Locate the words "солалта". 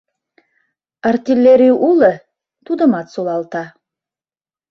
3.13-3.63